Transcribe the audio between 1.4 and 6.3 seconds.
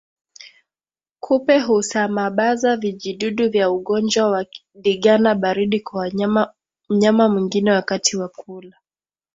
husamabaza vijidudu vya ugonjwa wa ndigana baridi kwa